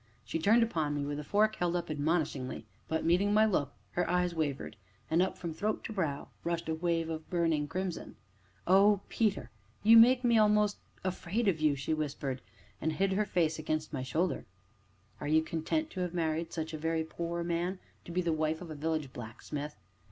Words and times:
She 0.25 0.39
turned 0.39 0.63
upon 0.63 0.95
me 0.95 1.05
with 1.05 1.19
a 1.19 1.23
fork 1.23 1.57
held 1.57 1.75
up 1.75 1.87
admonishingly, 1.91 2.65
but, 2.87 3.05
meeting 3.05 3.35
my 3.35 3.45
look, 3.45 3.75
her 3.91 4.09
eyes 4.09 4.33
wavered, 4.33 4.75
and 5.11 5.21
up 5.21 5.37
from 5.37 5.53
throat 5.53 5.83
to 5.83 5.93
brow 5.93 6.29
rushed 6.43 6.67
a 6.67 6.73
wave 6.73 7.07
of 7.11 7.29
burning 7.29 7.67
crimson. 7.67 8.15
"Oh, 8.65 9.01
Peter! 9.09 9.51
you 9.83 9.97
make 9.97 10.23
me 10.23 10.39
almost 10.39 10.77
afraid 11.03 11.47
of 11.47 11.61
you," 11.61 11.75
she 11.75 11.93
whispered, 11.93 12.41
and 12.81 12.93
hid 12.93 13.11
her 13.13 13.25
face 13.25 13.59
against 13.59 13.93
my 13.93 14.01
shoulder. 14.01 14.47
"Are 15.19 15.27
you 15.27 15.43
content 15.43 15.91
to 15.91 15.99
have 15.99 16.15
married 16.15 16.51
such 16.51 16.73
a 16.73 16.79
very 16.79 17.03
poor 17.03 17.43
man 17.43 17.77
to 18.05 18.11
be 18.11 18.21
the 18.23 18.33
wife 18.33 18.59
of 18.59 18.71
a 18.71 18.75
village 18.75 19.13
blacksmith?" 19.13 19.75